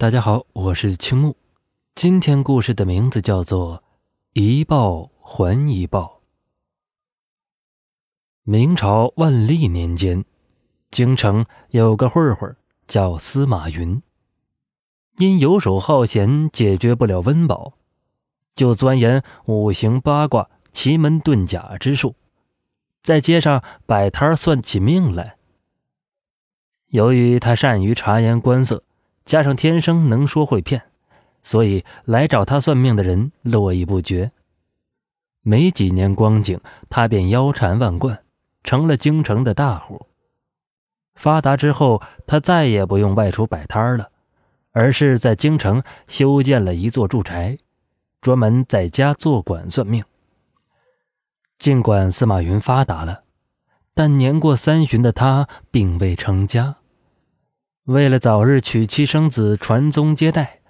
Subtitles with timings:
[0.00, 1.36] 大家好，我是青木。
[1.94, 3.76] 今天故事的名字叫做
[4.32, 6.22] 《一报还一报》。
[8.42, 10.24] 明朝万历年间，
[10.90, 14.00] 京城有个混混叫司马云，
[15.18, 17.74] 因游手好闲，解决不了温饱，
[18.54, 22.14] 就钻研五行八卦、奇门遁甲之术，
[23.02, 25.36] 在街上摆摊算起命来。
[26.86, 28.82] 由于他善于察言观色。
[29.30, 30.82] 加上天生能说会骗，
[31.44, 34.32] 所以来找他算命的人络绎不绝。
[35.42, 38.24] 没几年光景，他便腰缠万贯，
[38.64, 40.04] 成了京城的大户。
[41.14, 44.10] 发达之后，他再也不用外出摆摊了，
[44.72, 47.56] 而是在京城修建了一座住宅，
[48.20, 50.02] 专门在家做馆算命。
[51.56, 53.22] 尽管司马云发达了，
[53.94, 56.78] 但年过三旬的他并未成家。
[57.90, 60.60] 为了早日娶妻生子、传宗接代，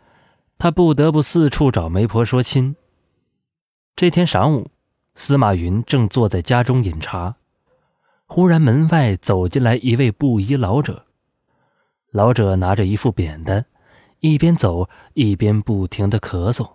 [0.56, 2.74] 他不得不四处找媒婆说亲。
[3.94, 4.70] 这天晌午，
[5.14, 7.36] 司马云正坐在家中饮茶，
[8.24, 11.04] 忽然门外走进来一位布衣老者。
[12.10, 13.66] 老者拿着一副扁担，
[14.20, 16.70] 一边走一边不停的咳嗽。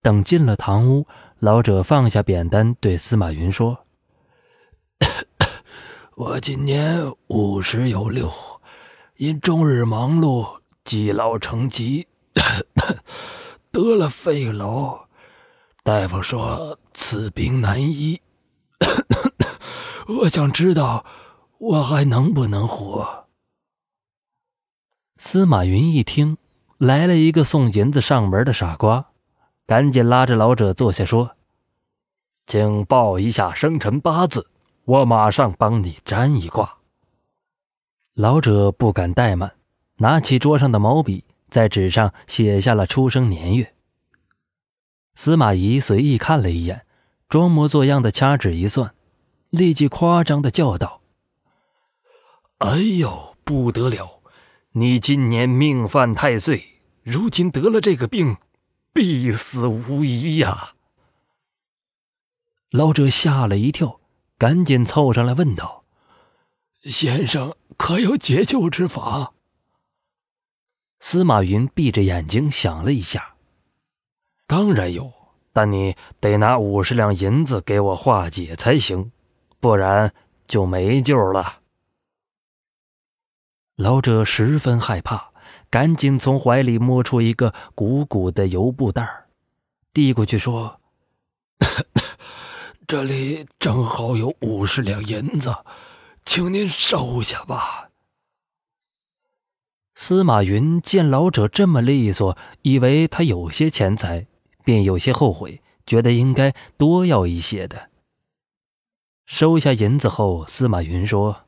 [0.00, 1.06] 等进了堂屋，
[1.40, 3.84] 老者放下扁担，对司马云说
[6.16, 8.26] ：“我今年五十有六。”
[9.20, 12.08] 因终日忙碌，积劳成疾，
[13.70, 14.98] 得了肺痨。
[15.82, 18.18] 大夫说此病难医。
[20.22, 21.04] 我想知道
[21.58, 23.26] 我还能不能活？
[25.18, 26.38] 司马云一听，
[26.78, 29.10] 来了一个送银子上门的傻瓜，
[29.66, 31.36] 赶紧拉着老者坐下说
[32.48, 34.46] ：“请报一下生辰八字，
[34.86, 36.76] 我马上帮你占一卦。”
[38.20, 39.54] 老者不敢怠慢，
[39.96, 43.72] 拿起桌上的毛笔，在纸上写下了出生年月。
[45.14, 46.84] 司马懿随意看了一眼，
[47.30, 48.94] 装模作样的掐指一算，
[49.48, 51.00] 立即夸张的叫道
[52.60, 54.20] ：“哎呦，不得了！
[54.72, 56.62] 你今年命犯太岁，
[57.02, 58.36] 如今得了这个病，
[58.92, 60.74] 必死无疑呀！”
[62.70, 63.98] 老者吓了一跳，
[64.36, 65.84] 赶紧凑上来问道
[66.84, 69.32] ：“先生。”可有解救之法？
[71.00, 73.36] 司马云闭着眼睛想了一下，
[74.46, 75.10] 当然有，
[75.50, 79.10] 但你得拿五十两银子给我化解才行，
[79.60, 80.12] 不然
[80.46, 81.60] 就没救了。
[83.76, 85.30] 老者十分害怕，
[85.70, 89.24] 赶紧从怀里摸出一个鼓鼓的油布袋
[89.94, 90.78] 递过去说
[92.86, 95.56] ：“这里正好有五十两银子。”
[96.24, 97.88] 请您收下吧。
[99.94, 104.26] 司马云见老者这么利索，以为他有些钱财，
[104.64, 107.90] 便有些后悔，觉得应该多要一些的。
[109.26, 111.44] 收下银子后，司马云说：“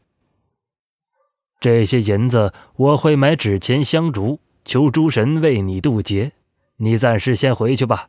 [1.61, 6.33] 这些银子我会买纸钱香烛，求诸神为你渡劫。
[6.77, 8.09] 你暂时先回去吧，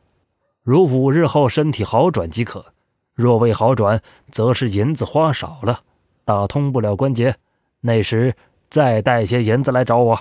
[0.62, 2.74] 如五日后身体好转即可。
[3.14, 5.84] 若未好转，则是银子花少了。”
[6.24, 7.36] 打通不了关节，
[7.80, 8.36] 那时
[8.70, 10.20] 再带些银子来找我。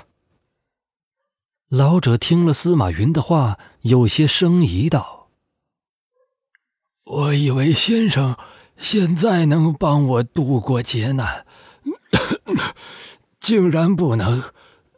[1.69, 5.29] 老者听了司马云的话，有些生疑道
[7.05, 8.37] ：“我以为先生
[8.77, 11.47] 现在能帮我渡过劫难，
[13.39, 14.43] 竟然不能，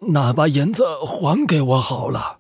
[0.01, 2.39] 那把银子还给我好了。”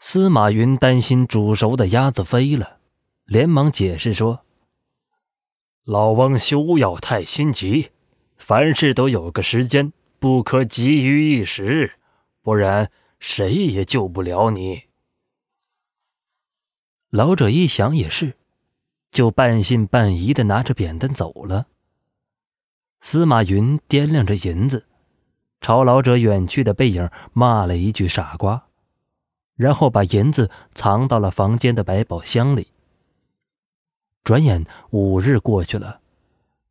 [0.00, 2.78] 司马云担心煮熟的鸭子飞了，
[3.26, 4.45] 连忙解释说。
[5.86, 7.92] 老翁休要太心急，
[8.38, 11.92] 凡事都有个时间，不可急于一时，
[12.42, 14.82] 不然谁也救不了你。
[17.10, 18.34] 老者一想也是，
[19.12, 21.68] 就半信半疑的拿着扁担走了。
[23.00, 24.86] 司马云掂量着银子，
[25.60, 28.66] 朝老者远去的背影骂了一句“傻瓜”，
[29.54, 32.72] 然后把银子藏到了房间的百宝箱里。
[34.26, 36.00] 转眼五日过去了，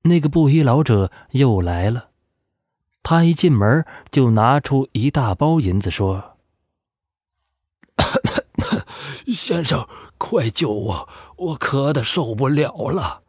[0.01, 2.09] 那个布衣老者又来了。
[3.01, 6.35] 他一进门就拿出一大包银子，说
[9.31, 9.87] ：“先生，
[10.17, 11.09] 快救我！
[11.37, 13.21] 我咳的受不了了。”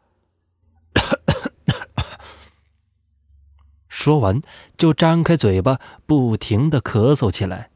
[3.87, 4.41] 说完，
[4.75, 7.69] 就张开嘴巴，不停的咳嗽起来，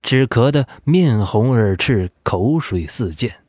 [0.00, 3.42] 只咳得面红耳赤，口水四溅。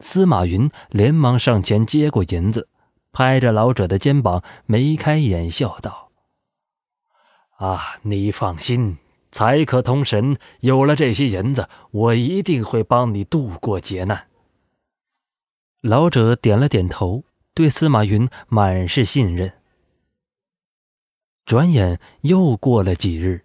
[0.00, 2.68] 司马云连忙上前接过银子，
[3.12, 6.10] 拍着老者的肩膀，眉开眼笑道
[7.56, 8.98] ：“啊，你放心，
[9.32, 14.28] 才可通神，有了这些银子，我一定会帮你度过劫难。
[15.80, 19.54] 老者点了点头，对司马云满是信任。
[21.46, 23.44] 转眼又过了几日，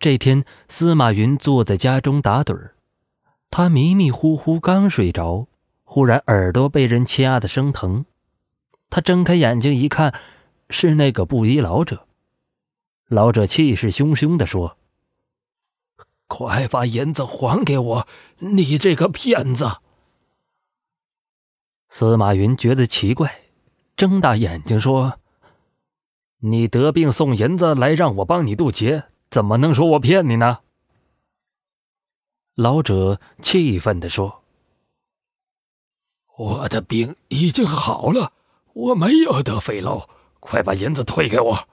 [0.00, 2.74] 这天，司马云坐在家中打盹儿，
[3.50, 5.46] 他迷迷糊糊刚睡着，
[5.92, 8.04] 忽然耳朵被人掐得生疼，
[8.90, 10.14] 他睁开眼睛一看，
[10.68, 12.06] 是那个布衣老者。
[13.08, 14.78] 老者气势汹汹地说
[16.28, 18.06] ：“快把银子还给我，
[18.38, 19.68] 你这个骗子！”
[21.90, 23.40] 司马云觉得奇怪，
[23.96, 25.18] 睁大眼睛说
[26.38, 30.60] ：“你得病送银子来让我帮你渡劫，怎么能说我骗你呢？”
[32.54, 34.44] 老者气愤地说
[36.40, 38.32] ：“我的病已经好了，
[38.72, 40.08] 我没有得肺痨，
[40.40, 41.68] 快把银子退给我。”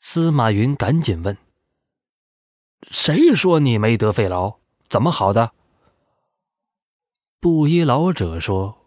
[0.00, 1.36] 司马云赶紧问
[2.90, 4.56] ：“谁说你没得肺痨？
[4.88, 5.52] 怎么好的？”
[7.40, 8.78] 布衣老者说：“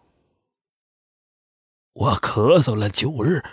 [1.94, 3.44] 我咳嗽了九日，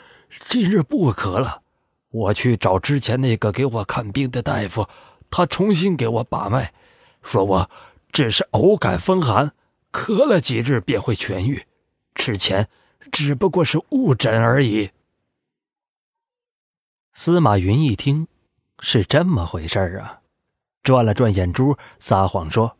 [0.50, 1.62] 今日不咳了。
[2.10, 4.90] 我去找之前那个给我看病的大夫，
[5.30, 6.74] 他重新给我把脉，
[7.22, 7.70] 说我
[8.12, 9.54] 只是偶感风寒，
[9.94, 11.66] 咳了几日便会痊愈。
[12.14, 12.68] 之前
[13.12, 14.92] 只不过是误诊而已。”
[17.16, 18.28] 司马云一听，
[18.80, 20.22] 是这么回事啊，
[20.82, 22.76] 转了转眼珠，撒谎说。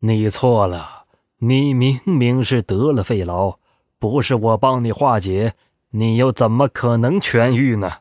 [0.00, 1.06] 你错了，
[1.38, 3.56] 你明明是得了肺痨，
[3.98, 5.54] 不是我帮你化解，
[5.90, 8.00] 你又怎么可能痊愈呢？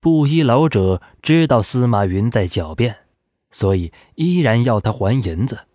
[0.00, 3.07] 布衣老者知道司马云在狡辩，
[3.50, 5.66] 所以依然要他还银子。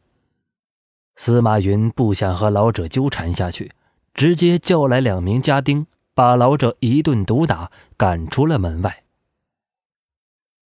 [1.15, 3.71] 司马云不想和老者纠缠下去，
[4.13, 9.03] 直接叫来两名家丁，把老者一顿毒打，赶出了门外。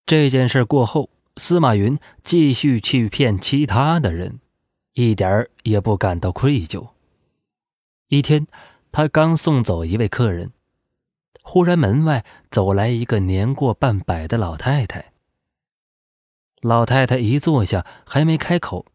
[0.07, 1.11] 这件事过后。
[1.41, 4.41] 司马云继续去骗其他的人，
[4.95, 6.89] 一点儿也不感到愧疚。
[8.09, 8.49] 一天，
[8.91, 10.51] 他刚送走一位客人，
[11.45, 15.13] 忽然门外走来一个年过半百的老太太。
[16.63, 18.87] 老太太一坐下，还没开口，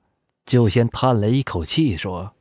[0.46, 2.34] 就先叹了一口气，说：“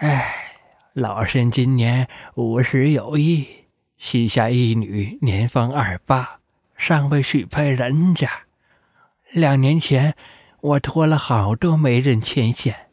[0.00, 0.60] 哎，
[0.92, 3.46] 老身今年五十有一，
[3.96, 6.38] 膝下一女年方二八。”
[6.74, 8.28] 尚未许配人家。
[9.30, 10.16] 两年前，
[10.60, 12.88] 我托了好多媒人牵线，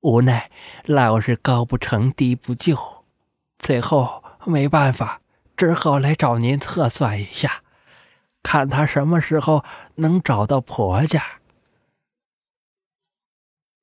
[0.00, 0.50] 无奈
[0.86, 3.04] 老是高不成低不就，
[3.58, 5.20] 最后没办法，
[5.58, 7.62] 只好来找您测算一下，
[8.42, 9.64] 看他什么时候
[9.96, 11.40] 能找到婆家。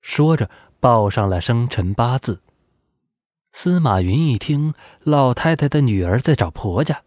[0.02, 0.50] 说着，
[0.80, 2.42] 报上了生辰八字。
[3.52, 7.04] 司马云一听，老太太的女儿在找婆家。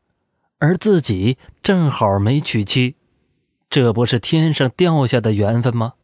[0.61, 2.97] 而自己正好没娶妻，
[3.71, 5.95] 这不是天上掉下的缘分吗？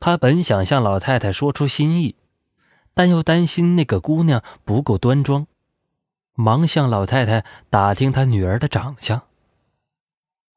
[0.00, 2.16] 他本想向老太太说出心意，
[2.94, 5.46] 但又担心那个姑娘不够端庄，
[6.34, 9.22] 忙向老太太打听她女儿的长相。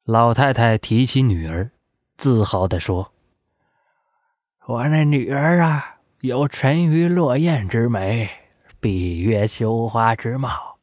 [0.09, 1.69] 老太太提起女儿，
[2.17, 3.13] 自豪地说
[4.65, 8.27] ：“我那女儿啊，有沉鱼落雁之美，
[8.79, 10.79] 闭月羞花之貌。”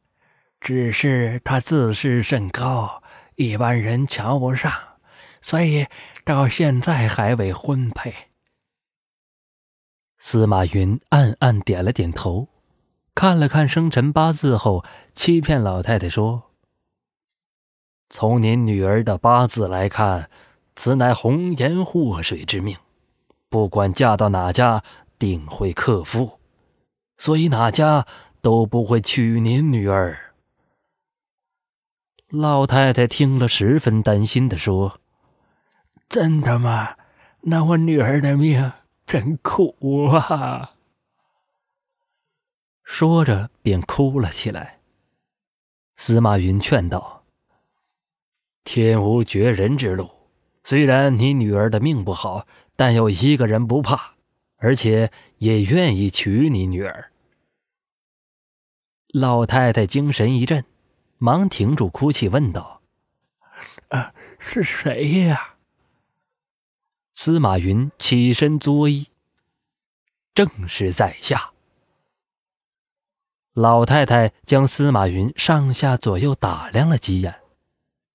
[0.61, 3.03] 只是她自视甚高，
[3.35, 4.71] 一般人瞧不上，
[5.41, 5.85] 所以
[6.23, 8.15] 到现在还未婚配。
[10.17, 12.47] 司马云暗暗点了点头，
[13.13, 16.43] 看了看生辰八字后，欺骗老太太说
[18.09, 20.29] ：“从您女儿的八字来看，
[20.75, 22.77] 此乃红颜祸水之命，
[23.49, 24.83] 不管嫁到哪家，
[25.19, 26.39] 定会克夫，
[27.17, 28.05] 所以哪家
[28.41, 30.17] 都不会娶您女儿。”
[32.29, 34.99] 老太太听了，十分担心的说
[36.09, 36.95] ：“真的吗？
[37.41, 38.73] 那我女儿的命
[39.05, 40.73] 真苦啊！”
[42.83, 44.79] 说着便哭了起来。
[45.95, 47.16] 司马云劝道
[48.67, 50.09] ：“天无绝人之路，
[50.65, 52.45] 虽然你女儿的命不好，
[52.75, 54.15] 但有一个人不怕，
[54.57, 57.13] 而且也愿意娶你女儿。”
[59.13, 60.65] 老太太精神一振。
[61.19, 62.81] 忙停住哭泣，问道
[63.89, 65.55] ：“啊，是谁呀？”
[67.15, 69.07] 司马云起身作揖
[70.35, 71.53] ：“正是在下。”
[73.55, 77.39] 老太太将司马云上下左右打量了几眼，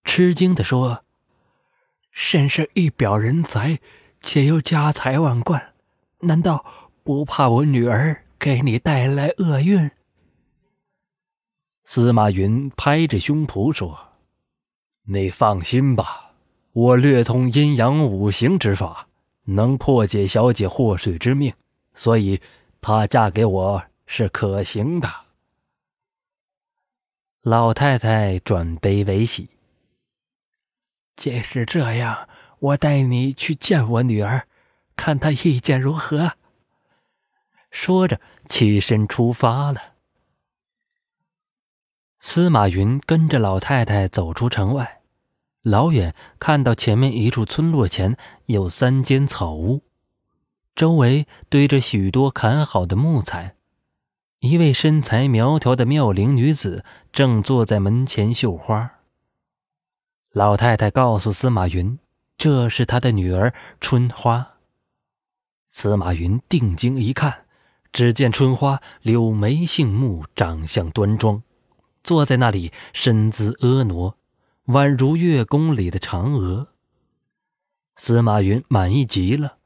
[0.04, 1.04] 吃惊的说
[2.10, 3.78] ：“甚是一表人才，
[4.20, 5.74] 且又家财万贯，
[6.20, 6.64] 难道
[7.02, 9.90] 不怕我女儿给你带来厄运？”
[11.84, 13.98] 司马云拍着胸脯说
[15.04, 16.32] ：“你放心吧，
[16.72, 19.08] 我略通阴阳五行之法，
[19.44, 21.52] 能破解小姐祸水之命，
[21.94, 22.40] 所以
[22.80, 25.08] 她嫁给我是可行的。”
[27.42, 29.48] 老太太转悲为喜。
[31.16, 32.28] 既是这样，
[32.58, 34.46] 我带你去见我女儿，
[34.96, 36.32] 看她意见如何。
[37.70, 39.80] 说着，起身出发了。
[42.18, 45.00] 司马云跟着老太太走出城外，
[45.62, 48.16] 老远看到前面一处村落前
[48.46, 49.82] 有三间草屋，
[50.74, 53.56] 周围堆着许多砍好的木材。
[54.40, 59.01] 一位身材苗条的妙龄女子正坐在门前绣花。
[60.32, 61.98] 老太太告诉司马云，
[62.38, 64.54] 这是她的女儿春花。
[65.68, 67.44] 司马云定睛一看，
[67.92, 71.42] 只见春花柳眉杏目，长相端庄，
[72.02, 74.14] 坐在那里身姿婀娜，
[74.68, 76.68] 宛如月宫里的嫦娥。
[77.96, 79.58] 司马云满意极了，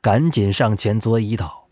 [0.00, 1.68] 赶紧上前作揖道：“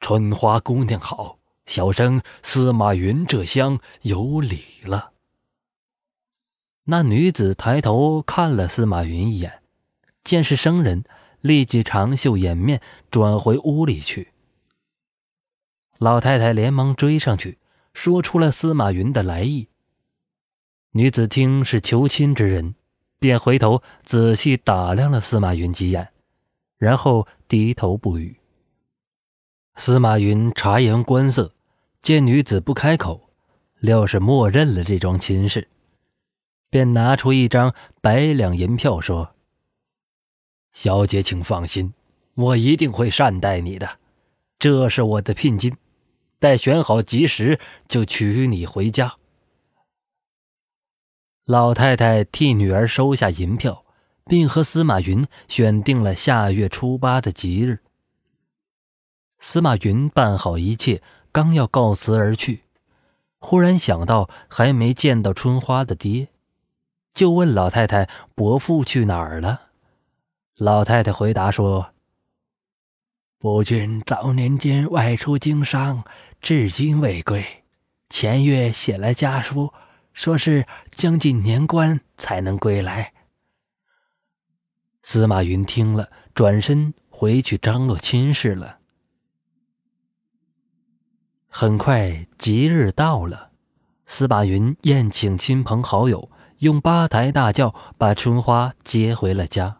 [0.00, 5.12] 春花姑娘好。”小生司马云这厢有礼了。
[6.90, 9.62] 那女子抬头看了司马云一眼，
[10.24, 11.04] 见是生人，
[11.40, 12.82] 立即长袖掩面，
[13.12, 14.32] 转回屋里去。
[15.98, 17.58] 老太太连忙追上去，
[17.94, 19.68] 说出了司马云的来意。
[20.90, 22.74] 女子听是求亲之人，
[23.20, 26.08] 便回头仔细打量了司马云几眼，
[26.76, 28.36] 然后低头不语。
[29.76, 31.54] 司马云察言观色。
[32.02, 33.30] 见女子不开口，
[33.78, 35.68] 料是默认了这桩亲事，
[36.70, 39.34] 便拿出一张百两银票，说
[40.72, 41.92] ：“小姐，请放心，
[42.34, 43.98] 我一定会善待你的。
[44.58, 45.76] 这是我的聘金，
[46.38, 49.16] 待选好吉时就娶你回家。”
[51.44, 53.84] 老太太替女儿收下银票，
[54.24, 57.80] 并和司马云选定了下月初八的吉日。
[59.38, 61.02] 司马云办好一切。
[61.32, 62.64] 刚要告辞而去，
[63.38, 66.26] 忽然想到还没见到春花的爹，
[67.12, 69.68] 就问老太太：“伯父去哪儿了？”
[70.58, 71.92] 老太太回答说
[73.38, 76.04] ：“伯君早年间外出经商，
[76.40, 77.64] 至今未归。
[78.08, 79.72] 前月写了家书，
[80.12, 83.12] 说是将近年关才能归来。”
[85.02, 88.78] 司马云听了，转身回去张罗亲事了。
[91.48, 93.50] 很快吉日到了，
[94.06, 99.78] 司马云宴请亲朋好友，用八抬大轿把春花接回了家。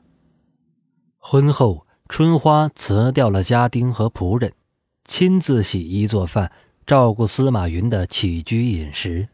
[1.18, 4.54] 婚后，春花辞掉了家丁和仆人，
[5.04, 6.50] 亲自洗衣做饭，
[6.86, 9.28] 照顾司马云的起居饮食。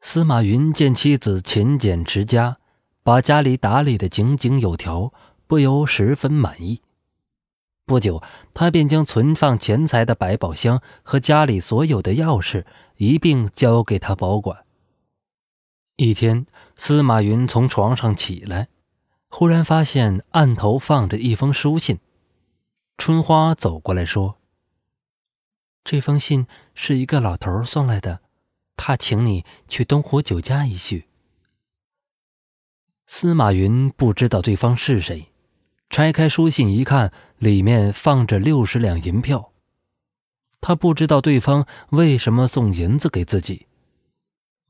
[0.00, 2.56] 司马云见妻子勤俭持家，
[3.02, 5.12] 把家里打理得井井有条，
[5.46, 6.80] 不由十分满意。
[7.84, 8.22] 不久，
[8.54, 12.64] 他便将存放钱财的百宝箱和家里所有的钥匙
[12.96, 14.63] 一并交给他保管。
[15.96, 18.66] 一天，司马云从床上起来，
[19.28, 22.00] 忽然发现案头放着一封书信。
[22.98, 24.38] 春花走过来说
[25.84, 28.22] ：“这封信是一个老头送来的，
[28.76, 31.06] 他请你去东湖酒家一叙。”
[33.06, 35.28] 司马云不知道对方是谁。
[35.90, 39.52] 拆开书信一看，里面放着六十两银票。
[40.60, 43.68] 他不知道对方为什么送银子给自己。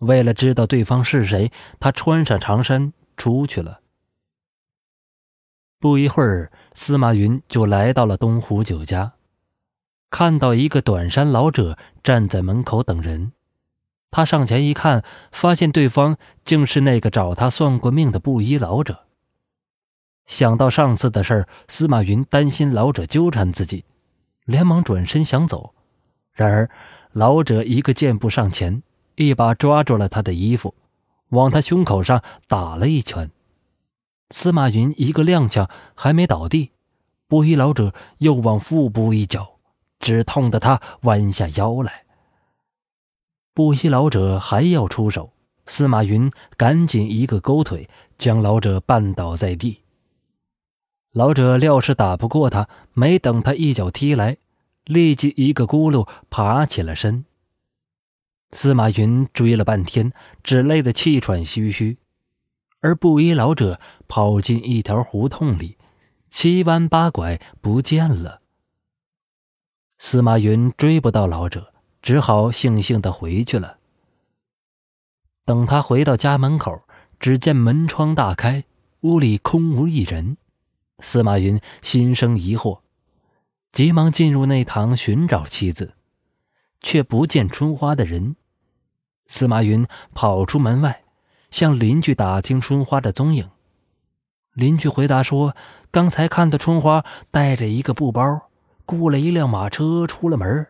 [0.04, 3.80] 为了知道对方是谁，他穿上长衫出去了。
[5.78, 9.12] 不一会儿，司马云就来到了东湖酒家，
[10.08, 13.32] 看到一个短衫老者站在门口等人。
[14.10, 19.06] 他上前一看，发现对方竟是那个找他算过命的布衣老者。
[20.26, 23.84] 想到上次的事儿，司马云担心老者纠缠自己，
[24.44, 25.74] 连忙转身想走。
[26.32, 26.70] 然而，
[27.12, 28.82] 老者一个箭步上前，
[29.16, 30.74] 一把抓住了他的衣服，
[31.30, 33.30] 往他胸口上打了一拳。
[34.30, 36.70] 司马云一个踉跄，还没倒地，
[37.28, 39.58] 布衣老者又往腹部一脚，
[40.00, 42.04] 只痛得他弯下腰来。
[43.52, 45.32] 布衣老者还要出手，
[45.66, 49.82] 司马云赶紧一个勾腿，将老者绊倒在地。
[51.12, 54.36] 老者料是打不过他，没等他一脚踢来，
[54.86, 57.24] 立即一个咕噜爬起了身。
[58.54, 60.12] 司马云追了半天，
[60.44, 61.98] 只累得气喘吁吁，
[62.78, 65.76] 而布衣老者跑进一条胡同里，
[66.30, 68.42] 七弯八拐不见了。
[69.98, 73.78] 司马云追不到老者，只好悻悻的回去了。
[75.44, 76.84] 等他回到家门口，
[77.18, 78.64] 只见门窗大开，
[79.00, 80.36] 屋里空无一人。
[81.00, 82.82] 司马云心生疑惑，
[83.72, 85.94] 急忙进入内堂寻找妻子，
[86.80, 88.36] 却不见春花的人。
[89.26, 91.02] 司马云跑出门外，
[91.50, 93.50] 向邻居打听春花的踪影。
[94.52, 95.56] 邻居回答说
[95.90, 98.50] ：“刚才看到春花带着一个布包，
[98.86, 100.66] 雇了一辆马车出了门。”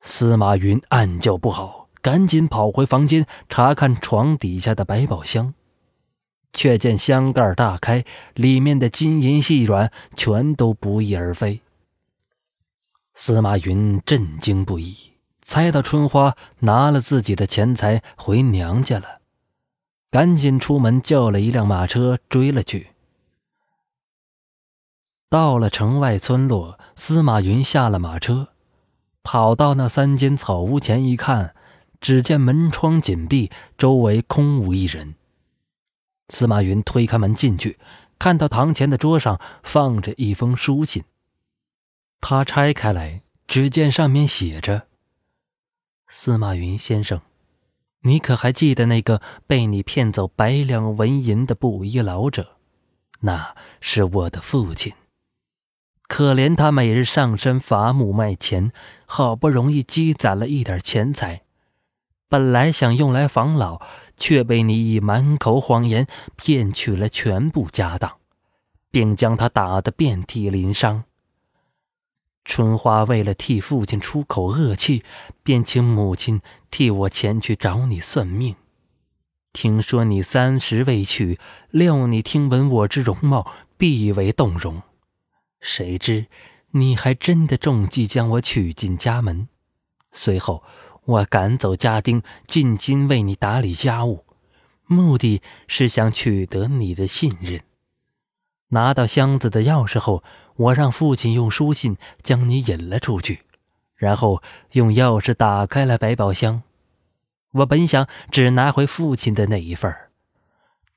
[0.00, 5.52] 司马云暗叫不好，赶紧跑回房间查看床底下的百宝箱，
[6.52, 11.60] 却见箱盖大开，里面的金银细软全都不翼而飞。
[13.14, 15.09] 司马云震惊不已，
[15.42, 19.20] 猜到春花拿了自己的钱财回娘家了。
[20.10, 22.88] 赶紧出门叫了一辆马车追了去。
[25.28, 28.48] 到了城外村落，司马云下了马车，
[29.22, 31.54] 跑到那三间草屋前一看，
[32.00, 35.14] 只见门窗紧闭，周围空无一人。
[36.30, 37.78] 司马云推开门进去，
[38.18, 41.04] 看到堂前的桌上放着一封书信。
[42.20, 44.88] 他拆开来，只见上面写着
[46.10, 47.18] ：“司马云先生。”
[48.02, 52.56] 你可还记得那个被你骗走百两纹银的布衣老者？
[53.20, 54.94] 那是我的父亲。
[56.08, 58.72] 可怜他每日上山伐木卖钱，
[59.04, 61.42] 好不容易积攒了一点钱财，
[62.30, 63.82] 本来想用来防老，
[64.16, 68.16] 却被你以满口谎言骗取了全部家当，
[68.90, 71.04] 并将他打得遍体鳞伤。
[72.42, 75.04] 春花为了替父亲出口恶气，
[75.42, 78.56] 便请母亲替我前去找你算命。
[79.52, 81.38] 听说你三十未娶，
[81.70, 84.82] 料你听闻我之容貌，必为动容。
[85.60, 86.26] 谁知
[86.70, 89.46] 你还真的中计，将我娶进家门。
[90.10, 90.64] 随后
[91.04, 94.24] 我赶走家丁，进京为你打理家务，
[94.86, 97.60] 目的是想取得你的信任。
[98.68, 100.24] 拿到箱子的钥匙后。
[100.60, 103.44] 我让父亲用书信将你引了出去，
[103.96, 104.42] 然后
[104.72, 106.62] 用钥匙打开了百宝箱。
[107.52, 109.92] 我本想只拿回父亲的那一份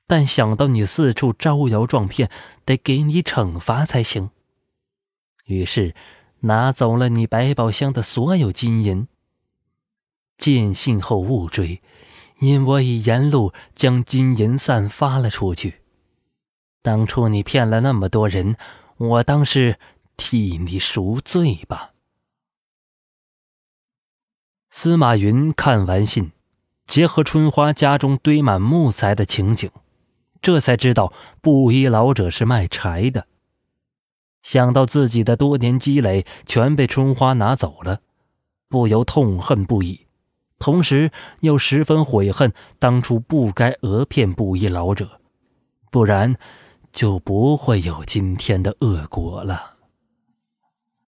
[0.06, 2.30] 但想到你四处招摇撞骗，
[2.66, 4.28] 得给你惩罚才行。
[5.46, 5.94] 于是
[6.40, 9.08] 拿走了你百宝箱的所有金银。
[10.36, 11.80] 见信后勿追，
[12.40, 15.80] 因我已沿路将金银散发了出去。
[16.82, 18.56] 当初你骗了那么多人。
[18.96, 19.78] 我当是
[20.16, 21.92] 替你赎罪吧。
[24.70, 26.32] 司马云看完信，
[26.86, 29.70] 结合春花家中堆满木材的情景，
[30.40, 33.26] 这才知道布衣老者是卖柴的。
[34.42, 38.00] 想到自己的多年积累全被春花拿走了，
[38.68, 40.06] 不由痛恨不已，
[40.58, 45.20] 同时又十分悔恨当初不该讹骗布衣老者，
[45.90, 46.36] 不然。
[46.94, 49.73] 就不会有今天的恶果了。